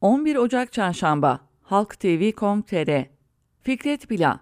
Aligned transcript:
11 0.00 0.36
Ocak 0.36 0.72
Çarşamba 0.72 1.40
Halk 1.62 2.00
TV.com.tr 2.00 3.04
Fikret 3.60 4.10
Bila 4.10 4.40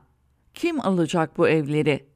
Kim 0.55 0.81
alacak 0.81 1.39
bu 1.39 1.49
evleri? 1.49 2.07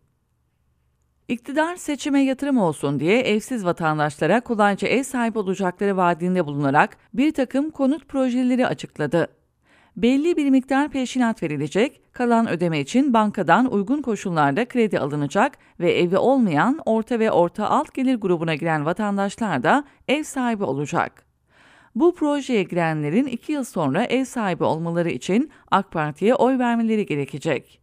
İktidar 1.29 1.77
seçime 1.77 2.21
yatırım 2.25 2.59
olsun 2.59 3.01
diye 3.01 3.21
evsiz 3.21 3.65
vatandaşlara 3.65 4.41
kolayca 4.41 4.89
ev 4.89 5.03
sahibi 5.03 5.39
olacakları 5.39 5.97
vaadinde 5.97 6.47
bulunarak 6.47 6.97
bir 7.15 7.35
takım 7.35 7.71
konut 7.71 8.09
projeleri 8.09 8.67
açıkladı. 8.67 9.29
Belli 9.97 10.37
bir 10.37 10.51
miktar 10.51 10.89
peşinat 10.89 11.43
verilecek, 11.43 12.01
kalan 12.13 12.49
ödeme 12.49 12.81
için 12.81 13.15
bankadan 13.15 13.73
uygun 13.73 14.03
koşullarda 14.03 14.65
kredi 14.65 14.99
alınacak 14.99 15.59
ve 15.81 15.93
evi 15.93 16.19
olmayan 16.19 16.81
orta 16.87 17.19
ve 17.19 17.31
orta 17.31 17.69
alt 17.71 17.95
gelir 17.95 18.15
grubuna 18.15 18.55
giren 18.55 18.87
vatandaşlar 18.87 19.63
da 19.63 19.85
ev 20.09 20.23
sahibi 20.23 20.65
olacak. 20.65 21.30
Bu 21.95 22.15
projeye 22.15 22.63
girenlerin 22.63 23.27
iki 23.27 23.53
yıl 23.53 23.65
sonra 23.65 24.05
ev 24.05 24.25
sahibi 24.25 24.65
olmaları 24.65 25.11
için 25.11 25.51
AK 25.71 25.91
Parti'ye 25.91 26.35
oy 26.35 26.59
vermeleri 26.59 27.07
gerekecek. 27.07 27.81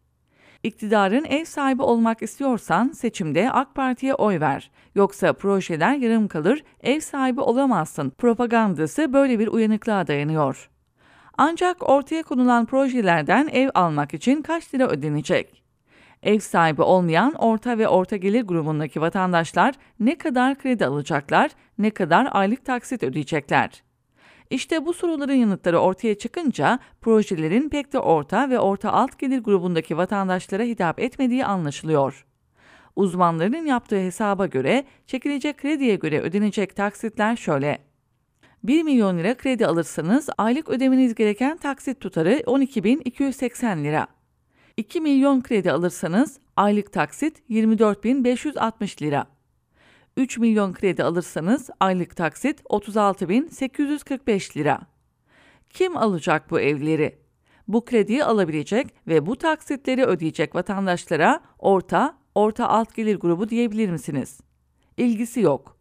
İktidarın 0.63 1.25
ev 1.25 1.45
sahibi 1.45 1.81
olmak 1.81 2.21
istiyorsan 2.21 2.89
seçimde 2.89 3.51
AK 3.51 3.75
Parti'ye 3.75 4.13
oy 4.13 4.39
ver. 4.39 4.71
Yoksa 4.95 5.33
projeler 5.33 5.95
yarım 5.95 6.27
kalır, 6.27 6.63
ev 6.81 6.99
sahibi 6.99 7.41
olamazsın. 7.41 8.09
Propagandası 8.09 9.13
böyle 9.13 9.39
bir 9.39 9.47
uyanıklığa 9.47 10.07
dayanıyor. 10.07 10.69
Ancak 11.37 11.89
ortaya 11.89 12.23
konulan 12.23 12.65
projelerden 12.65 13.47
ev 13.47 13.69
almak 13.73 14.13
için 14.13 14.41
kaç 14.41 14.75
lira 14.75 14.87
ödenecek? 14.87 15.63
Ev 16.23 16.39
sahibi 16.39 16.81
olmayan 16.81 17.33
orta 17.33 17.77
ve 17.77 17.87
orta 17.87 18.15
gelir 18.15 18.41
grubundaki 18.41 19.01
vatandaşlar 19.01 19.75
ne 19.99 20.17
kadar 20.17 20.57
kredi 20.57 20.85
alacaklar, 20.85 21.51
ne 21.77 21.89
kadar 21.89 22.27
aylık 22.31 22.65
taksit 22.65 23.03
ödeyecekler? 23.03 23.86
İşte 24.49 24.85
bu 24.85 24.93
soruların 24.93 25.33
yanıtları 25.33 25.79
ortaya 25.79 26.17
çıkınca 26.17 26.79
projelerin 27.01 27.69
pek 27.69 27.93
de 27.93 27.99
orta 27.99 28.49
ve 28.49 28.59
orta 28.59 28.91
alt 28.91 29.19
gelir 29.19 29.39
grubundaki 29.39 29.97
vatandaşlara 29.97 30.63
hitap 30.63 30.99
etmediği 30.99 31.45
anlaşılıyor. 31.45 32.25
Uzmanların 32.95 33.65
yaptığı 33.65 33.99
hesaba 33.99 34.45
göre 34.45 34.85
çekilecek 35.07 35.57
krediye 35.57 35.95
göre 35.95 36.21
ödenecek 36.21 36.75
taksitler 36.75 37.35
şöyle. 37.35 37.77
1 38.63 38.83
milyon 38.83 39.17
lira 39.17 39.37
kredi 39.37 39.67
alırsanız 39.67 40.29
aylık 40.37 40.69
ödemeniz 40.69 41.15
gereken 41.15 41.57
taksit 41.57 41.99
tutarı 41.99 42.31
12.280 42.31 43.83
lira. 43.83 44.07
2 44.77 45.01
milyon 45.01 45.41
kredi 45.41 45.71
alırsanız 45.71 46.39
aylık 46.55 46.93
taksit 46.93 47.49
24.560 47.49 49.01
lira. 49.01 49.36
3 50.17 50.37
milyon 50.37 50.73
kredi 50.73 51.03
alırsanız 51.03 51.69
aylık 51.79 52.15
taksit 52.15 52.61
36.845 52.61 54.57
lira. 54.57 54.81
Kim 55.69 55.97
alacak 55.97 56.51
bu 56.51 56.59
evleri? 56.59 57.17
Bu 57.67 57.85
krediyi 57.85 58.23
alabilecek 58.23 58.87
ve 59.07 59.25
bu 59.25 59.35
taksitleri 59.35 60.05
ödeyecek 60.05 60.55
vatandaşlara 60.55 61.39
orta, 61.59 62.17
orta 62.35 62.69
alt 62.69 62.95
gelir 62.95 63.15
grubu 63.15 63.49
diyebilir 63.49 63.89
misiniz? 63.89 64.39
İlgisi 64.97 65.39
yok. 65.39 65.77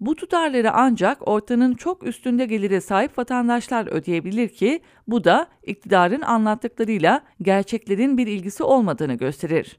Bu 0.00 0.16
tutarları 0.16 0.72
ancak 0.72 1.28
ortanın 1.28 1.74
çok 1.74 2.06
üstünde 2.06 2.46
gelire 2.46 2.80
sahip 2.80 3.18
vatandaşlar 3.18 3.86
ödeyebilir 3.86 4.48
ki 4.48 4.80
bu 5.08 5.24
da 5.24 5.46
iktidarın 5.62 6.22
anlattıklarıyla 6.22 7.22
gerçeklerin 7.42 8.18
bir 8.18 8.26
ilgisi 8.26 8.62
olmadığını 8.62 9.14
gösterir. 9.14 9.78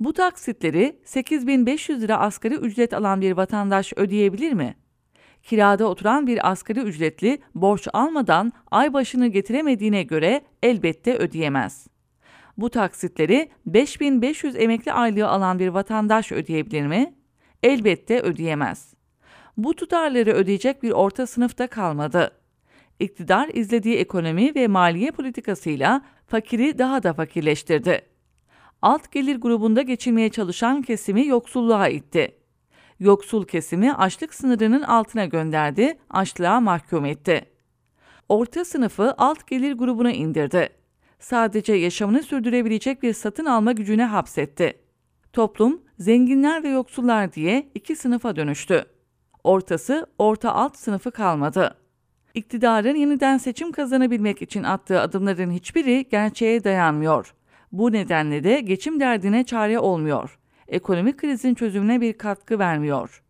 Bu 0.00 0.12
taksitleri 0.12 0.98
8500 1.04 2.02
lira 2.02 2.18
asgari 2.18 2.54
ücret 2.54 2.94
alan 2.94 3.20
bir 3.20 3.32
vatandaş 3.32 3.92
ödeyebilir 3.96 4.52
mi? 4.52 4.76
Kirada 5.42 5.86
oturan 5.88 6.26
bir 6.26 6.50
asgari 6.50 6.80
ücretli 6.80 7.38
borç 7.54 7.88
almadan 7.92 8.52
ay 8.70 8.92
başını 8.92 9.26
getiremediğine 9.26 10.02
göre 10.02 10.40
elbette 10.62 11.16
ödeyemez. 11.16 11.86
Bu 12.56 12.70
taksitleri 12.70 13.50
5500 13.66 14.56
emekli 14.56 14.92
aylığı 14.92 15.28
alan 15.28 15.58
bir 15.58 15.68
vatandaş 15.68 16.32
ödeyebilir 16.32 16.86
mi? 16.86 17.14
Elbette 17.62 18.20
ödeyemez. 18.20 18.94
Bu 19.56 19.74
tutarları 19.74 20.32
ödeyecek 20.32 20.82
bir 20.82 20.90
orta 20.90 21.26
sınıfta 21.26 21.66
kalmadı. 21.66 22.30
İktidar 23.00 23.48
izlediği 23.48 23.96
ekonomi 23.96 24.54
ve 24.54 24.68
maliye 24.68 25.10
politikasıyla 25.10 26.02
fakiri 26.26 26.78
daha 26.78 27.02
da 27.02 27.12
fakirleştirdi 27.12 28.15
alt 28.86 29.12
gelir 29.12 29.36
grubunda 29.36 29.82
geçinmeye 29.82 30.28
çalışan 30.28 30.82
kesimi 30.82 31.26
yoksulluğa 31.26 31.88
itti. 31.88 32.34
Yoksul 33.00 33.44
kesimi 33.44 33.94
açlık 33.94 34.34
sınırının 34.34 34.82
altına 34.82 35.24
gönderdi, 35.24 35.98
açlığa 36.10 36.60
mahkum 36.60 37.04
etti. 37.04 37.44
Orta 38.28 38.64
sınıfı 38.64 39.14
alt 39.18 39.46
gelir 39.46 39.72
grubuna 39.72 40.12
indirdi. 40.12 40.68
Sadece 41.18 41.72
yaşamını 41.72 42.22
sürdürebilecek 42.22 43.02
bir 43.02 43.12
satın 43.12 43.44
alma 43.44 43.72
gücüne 43.72 44.04
hapsetti. 44.04 44.78
Toplum 45.32 45.82
zenginler 45.98 46.62
ve 46.62 46.68
yoksullar 46.68 47.32
diye 47.32 47.68
iki 47.74 47.96
sınıfa 47.96 48.36
dönüştü. 48.36 48.84
Ortası 49.44 50.06
orta 50.18 50.52
alt 50.52 50.76
sınıfı 50.76 51.10
kalmadı. 51.10 51.76
İktidarın 52.34 52.94
yeniden 52.94 53.38
seçim 53.38 53.72
kazanabilmek 53.72 54.42
için 54.42 54.62
attığı 54.62 55.00
adımların 55.00 55.50
hiçbiri 55.50 56.08
gerçeğe 56.10 56.64
dayanmıyor. 56.64 57.34
Bu 57.78 57.92
nedenle 57.92 58.44
de 58.44 58.60
geçim 58.60 59.00
derdine 59.00 59.44
çare 59.44 59.78
olmuyor. 59.78 60.38
Ekonomik 60.68 61.18
krizin 61.18 61.54
çözümüne 61.54 62.00
bir 62.00 62.12
katkı 62.12 62.58
vermiyor. 62.58 63.22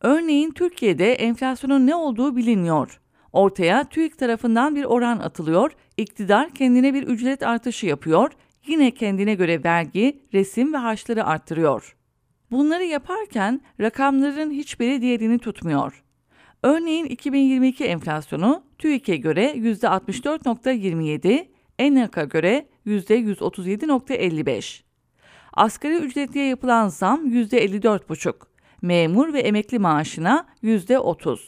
Örneğin 0.00 0.50
Türkiye'de 0.50 1.12
enflasyonun 1.12 1.86
ne 1.86 1.94
olduğu 1.94 2.36
bilinmiyor. 2.36 3.00
Ortaya 3.32 3.84
TÜİK 3.84 4.18
tarafından 4.18 4.76
bir 4.76 4.84
oran 4.84 5.18
atılıyor, 5.18 5.72
iktidar 5.96 6.50
kendine 6.50 6.94
bir 6.94 7.02
ücret 7.02 7.42
artışı 7.42 7.86
yapıyor, 7.86 8.32
yine 8.66 8.90
kendine 8.90 9.34
göre 9.34 9.64
vergi, 9.64 10.20
resim 10.32 10.72
ve 10.72 10.76
harçları 10.76 11.24
arttırıyor. 11.24 11.96
Bunları 12.50 12.84
yaparken 12.84 13.60
rakamların 13.80 14.50
hiçbiri 14.50 15.00
diğerini 15.00 15.38
tutmuyor. 15.38 16.04
Örneğin 16.62 17.04
2022 17.04 17.84
enflasyonu 17.84 18.62
TÜİK'e 18.78 19.16
göre 19.16 19.52
%64.27, 19.52 21.46
ENAK'a 21.78 22.24
göre 22.24 22.73
%137.55. 22.86 24.82
Asgari 25.52 25.94
ücretliye 25.94 26.46
yapılan 26.46 26.88
zam 26.88 27.26
%54,5. 27.26 28.34
Memur 28.82 29.32
ve 29.32 29.40
emekli 29.40 29.78
maaşına 29.78 30.46
%30. 30.62 31.38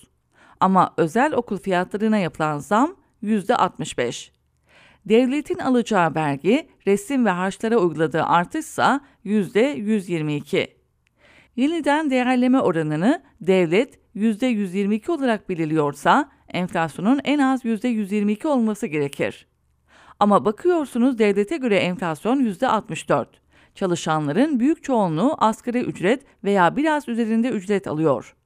Ama 0.61 0.95
özel 0.97 1.33
okul 1.33 1.59
fiyatlarına 1.59 2.19
yapılan 2.19 2.59
zam 2.59 2.97
%65. 3.23 4.31
Devletin 5.07 5.59
alacağı 5.59 6.15
vergi, 6.15 6.69
resim 6.87 7.27
ve 7.27 7.31
harçlara 7.31 7.77
uyguladığı 7.77 8.23
artışsa 8.23 9.01
%122. 9.25 10.69
Yeniden 11.57 12.11
değerleme 12.11 12.61
oranını 12.61 13.23
devlet 13.41 13.99
%122 14.17 15.11
olarak 15.11 15.49
belirliyorsa 15.49 16.31
enflasyonun 16.49 17.21
en 17.25 17.39
az 17.39 17.65
%122 17.65 18.47
olması 18.47 18.87
gerekir. 18.87 19.47
Ama 20.21 20.45
bakıyorsunuz 20.45 21.19
devlete 21.19 21.57
göre 21.57 21.77
enflasyon 21.77 22.45
%64. 22.45 23.27
Çalışanların 23.75 24.61
büyük 24.61 24.85
çoğunluğu 24.85 25.35
asgari 25.39 25.81
ücret 25.81 26.23
veya 26.45 26.77
biraz 26.77 27.09
üzerinde 27.09 27.49
ücret 27.49 27.87
alıyor. 27.87 28.37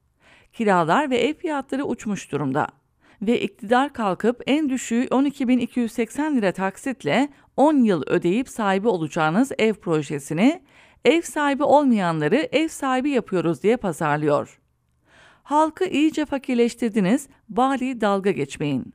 Kiralar 0.53 1.09
ve 1.09 1.17
ev 1.17 1.33
fiyatları 1.33 1.85
uçmuş 1.85 2.31
durumda. 2.31 2.67
Ve 3.21 3.41
iktidar 3.41 3.93
kalkıp 3.93 4.41
en 4.47 4.69
düşüğü 4.69 5.05
12.280 5.05 6.35
lira 6.35 6.51
taksitle 6.51 7.29
10 7.57 7.83
yıl 7.83 8.03
ödeyip 8.07 8.49
sahibi 8.49 8.87
olacağınız 8.87 9.51
ev 9.57 9.73
projesini 9.73 10.63
ev 11.05 11.21
sahibi 11.21 11.63
olmayanları 11.63 12.49
ev 12.51 12.67
sahibi 12.67 13.09
yapıyoruz 13.09 13.63
diye 13.63 13.77
pazarlıyor. 13.77 14.59
Halkı 15.43 15.85
iyice 15.85 16.25
fakirleştirdiniz, 16.25 17.27
bari 17.49 18.01
dalga 18.01 18.31
geçmeyin. 18.31 18.93